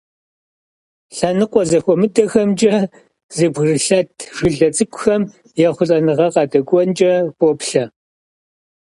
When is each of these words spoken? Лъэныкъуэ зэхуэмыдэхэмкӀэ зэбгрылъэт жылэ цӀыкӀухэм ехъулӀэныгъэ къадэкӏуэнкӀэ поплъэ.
Лъэныкъуэ 1.15 1.63
зэхуэмыдэхэмкӀэ 1.69 2.75
зэбгрылъэт 3.35 4.09
жылэ 4.35 4.67
цӀыкӀухэм 4.75 5.21
ехъулӀэныгъэ 5.67 6.27
къадэкӏуэнкӀэ 6.33 7.13
поплъэ. 7.37 7.83